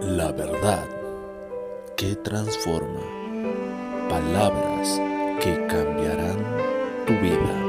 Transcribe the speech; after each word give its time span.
La 0.00 0.30
verdad 0.30 0.88
que 1.96 2.14
transforma. 2.14 3.00
Palabras 4.08 5.00
que 5.42 5.56
cambiarán 5.66 6.38
tu 7.04 7.12
vida. 7.14 7.64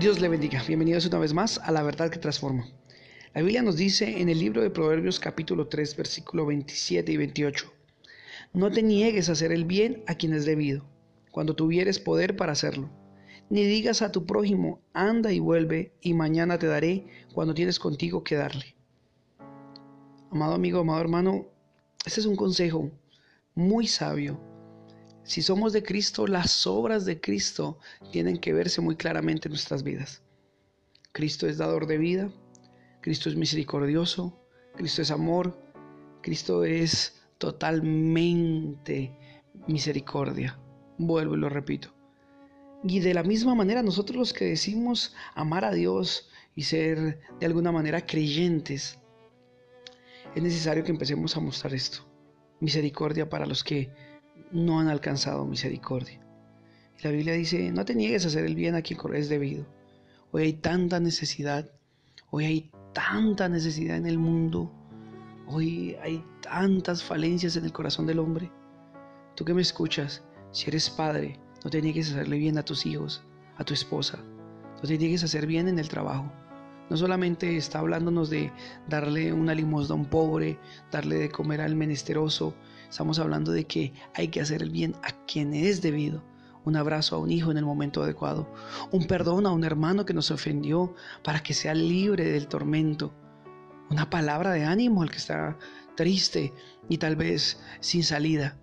Dios 0.00 0.20
le 0.20 0.28
bendiga. 0.28 0.62
Bienvenidos 0.66 1.04
una 1.06 1.18
vez 1.18 1.34
más 1.34 1.58
a 1.58 1.70
La 1.70 1.82
verdad 1.82 2.10
que 2.10 2.18
transforma. 2.18 2.66
La 3.34 3.42
Biblia 3.42 3.62
nos 3.62 3.76
dice 3.76 4.20
en 4.20 4.30
el 4.30 4.38
libro 4.38 4.62
de 4.62 4.70
Proverbios 4.70 5.20
capítulo 5.20 5.68
3 5.68 5.94
versículo 5.94 6.46
27 6.46 7.12
y 7.12 7.16
28. 7.18 7.72
No 8.54 8.70
te 8.70 8.82
niegues 8.82 9.28
a 9.28 9.32
hacer 9.32 9.52
el 9.52 9.66
bien 9.66 10.02
a 10.06 10.14
quien 10.14 10.32
es 10.32 10.46
debido, 10.46 10.86
cuando 11.30 11.54
tuvieres 11.54 11.98
poder 11.98 12.36
para 12.36 12.52
hacerlo 12.52 12.88
ni 13.48 13.64
digas 13.64 14.02
a 14.02 14.10
tu 14.10 14.26
prójimo, 14.26 14.80
anda 14.92 15.32
y 15.32 15.38
vuelve, 15.38 15.92
y 16.00 16.14
mañana 16.14 16.58
te 16.58 16.66
daré 16.66 17.06
cuando 17.32 17.54
tienes 17.54 17.78
contigo 17.78 18.24
que 18.24 18.36
darle. 18.36 18.76
Amado 20.30 20.54
amigo, 20.54 20.80
amado 20.80 21.00
hermano, 21.00 21.46
este 22.04 22.20
es 22.20 22.26
un 22.26 22.36
consejo 22.36 22.90
muy 23.54 23.86
sabio. 23.86 24.40
Si 25.22 25.42
somos 25.42 25.72
de 25.72 25.82
Cristo, 25.82 26.26
las 26.26 26.66
obras 26.66 27.04
de 27.04 27.20
Cristo 27.20 27.78
tienen 28.12 28.38
que 28.38 28.52
verse 28.52 28.80
muy 28.80 28.96
claramente 28.96 29.48
en 29.48 29.52
nuestras 29.52 29.82
vidas. 29.82 30.22
Cristo 31.12 31.46
es 31.46 31.58
dador 31.58 31.86
de 31.86 31.98
vida, 31.98 32.30
Cristo 33.00 33.28
es 33.28 33.36
misericordioso, 33.36 34.38
Cristo 34.76 35.02
es 35.02 35.10
amor, 35.10 35.58
Cristo 36.22 36.64
es 36.64 37.22
totalmente 37.38 39.16
misericordia. 39.66 40.58
Vuelvo 40.98 41.34
y 41.34 41.38
lo 41.38 41.48
repito. 41.48 41.95
Y 42.88 43.00
de 43.00 43.14
la 43.14 43.24
misma 43.24 43.54
manera 43.54 43.82
nosotros 43.82 44.16
los 44.16 44.32
que 44.32 44.44
decimos 44.44 45.14
amar 45.34 45.64
a 45.64 45.72
Dios 45.72 46.28
y 46.54 46.62
ser 46.62 47.18
de 47.40 47.46
alguna 47.46 47.72
manera 47.72 48.06
creyentes, 48.06 48.98
es 50.34 50.42
necesario 50.42 50.84
que 50.84 50.92
empecemos 50.92 51.36
a 51.36 51.40
mostrar 51.40 51.74
esto. 51.74 52.06
Misericordia 52.60 53.28
para 53.28 53.46
los 53.46 53.64
que 53.64 53.90
no 54.52 54.78
han 54.78 54.88
alcanzado 54.88 55.44
misericordia. 55.44 56.20
la 57.02 57.10
Biblia 57.10 57.34
dice, 57.34 57.72
no 57.72 57.84
te 57.84 57.94
niegues 57.94 58.24
a 58.24 58.28
hacer 58.28 58.44
el 58.44 58.54
bien 58.54 58.74
a 58.74 58.82
quien 58.82 58.98
es 59.14 59.28
debido. 59.28 59.66
Hoy 60.30 60.42
hay 60.44 60.52
tanta 60.52 61.00
necesidad, 61.00 61.70
hoy 62.30 62.44
hay 62.44 62.70
tanta 62.94 63.48
necesidad 63.48 63.96
en 63.96 64.06
el 64.06 64.18
mundo, 64.18 64.72
hoy 65.46 65.96
hay 66.02 66.24
tantas 66.40 67.02
falencias 67.02 67.56
en 67.56 67.64
el 67.64 67.72
corazón 67.72 68.06
del 68.06 68.20
hombre. 68.20 68.50
Tú 69.34 69.44
que 69.44 69.54
me 69.54 69.62
escuchas, 69.62 70.22
si 70.52 70.68
eres 70.68 70.88
padre, 70.88 71.40
no 71.66 71.70
te 71.70 71.82
niegues 71.82 72.10
a 72.10 72.14
hacerle 72.14 72.38
bien 72.38 72.58
a 72.58 72.64
tus 72.64 72.86
hijos, 72.86 73.24
a 73.56 73.64
tu 73.64 73.74
esposa. 73.74 74.20
No 74.80 74.82
te 74.88 74.96
niegues 74.96 75.22
a 75.22 75.24
hacer 75.24 75.48
bien 75.48 75.66
en 75.66 75.80
el 75.80 75.88
trabajo. 75.88 76.30
No 76.88 76.96
solamente 76.96 77.56
está 77.56 77.80
hablándonos 77.80 78.30
de 78.30 78.52
darle 78.88 79.32
una 79.32 79.52
limosna 79.52 79.96
a 79.96 79.98
un 79.98 80.04
pobre, 80.06 80.60
darle 80.92 81.16
de 81.16 81.28
comer 81.28 81.60
al 81.60 81.74
menesteroso. 81.74 82.54
Estamos 82.88 83.18
hablando 83.18 83.50
de 83.50 83.64
que 83.64 83.92
hay 84.14 84.28
que 84.28 84.40
hacer 84.40 84.62
el 84.62 84.70
bien 84.70 84.94
a 85.02 85.10
quien 85.26 85.54
es 85.54 85.82
debido. 85.82 86.22
Un 86.64 86.76
abrazo 86.76 87.16
a 87.16 87.18
un 87.18 87.32
hijo 87.32 87.50
en 87.50 87.56
el 87.56 87.64
momento 87.64 88.00
adecuado. 88.04 88.48
Un 88.92 89.08
perdón 89.08 89.44
a 89.44 89.50
un 89.50 89.64
hermano 89.64 90.06
que 90.06 90.14
nos 90.14 90.30
ofendió 90.30 90.94
para 91.24 91.42
que 91.42 91.52
sea 91.52 91.74
libre 91.74 92.26
del 92.26 92.46
tormento. 92.46 93.12
Una 93.90 94.08
palabra 94.08 94.52
de 94.52 94.62
ánimo 94.62 95.02
al 95.02 95.10
que 95.10 95.16
está 95.16 95.58
triste 95.96 96.52
y 96.88 96.98
tal 96.98 97.16
vez 97.16 97.60
sin 97.80 98.04
salida. 98.04 98.56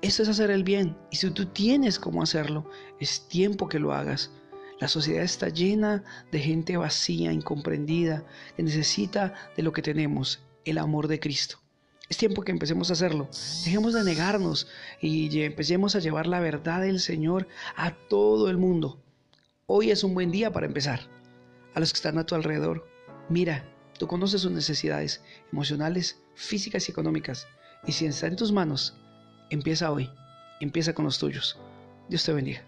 Eso 0.00 0.22
es 0.22 0.28
hacer 0.28 0.50
el 0.50 0.62
bien. 0.62 0.96
Y 1.10 1.16
si 1.16 1.28
tú 1.30 1.46
tienes 1.46 1.98
cómo 1.98 2.22
hacerlo, 2.22 2.70
es 3.00 3.26
tiempo 3.28 3.68
que 3.68 3.80
lo 3.80 3.92
hagas. 3.92 4.30
La 4.78 4.86
sociedad 4.86 5.24
está 5.24 5.48
llena 5.48 6.04
de 6.30 6.38
gente 6.38 6.76
vacía, 6.76 7.32
incomprendida, 7.32 8.24
que 8.56 8.62
necesita 8.62 9.34
de 9.56 9.64
lo 9.64 9.72
que 9.72 9.82
tenemos, 9.82 10.40
el 10.64 10.78
amor 10.78 11.08
de 11.08 11.18
Cristo. 11.18 11.58
Es 12.08 12.16
tiempo 12.16 12.42
que 12.42 12.52
empecemos 12.52 12.90
a 12.90 12.92
hacerlo. 12.92 13.28
Dejemos 13.64 13.92
de 13.92 14.04
negarnos 14.04 14.68
y 15.00 15.42
empecemos 15.42 15.96
a 15.96 15.98
llevar 15.98 16.28
la 16.28 16.38
verdad 16.38 16.80
del 16.80 17.00
Señor 17.00 17.48
a 17.74 17.90
todo 18.08 18.50
el 18.50 18.56
mundo. 18.56 19.02
Hoy 19.66 19.90
es 19.90 20.04
un 20.04 20.14
buen 20.14 20.30
día 20.30 20.52
para 20.52 20.66
empezar. 20.66 21.00
A 21.74 21.80
los 21.80 21.92
que 21.92 21.96
están 21.96 22.18
a 22.18 22.24
tu 22.24 22.36
alrededor, 22.36 22.88
mira, 23.28 23.68
tú 23.98 24.06
conoces 24.06 24.42
sus 24.42 24.52
necesidades 24.52 25.22
emocionales, 25.52 26.22
físicas 26.36 26.88
y 26.88 26.92
económicas. 26.92 27.48
Y 27.84 27.92
si 27.92 28.06
está 28.06 28.28
en 28.28 28.36
tus 28.36 28.52
manos, 28.52 28.96
Empieza 29.50 29.90
hoy, 29.90 30.10
empieza 30.60 30.92
con 30.92 31.06
los 31.06 31.18
tuyos. 31.18 31.58
Dios 32.08 32.24
te 32.24 32.32
bendiga. 32.32 32.62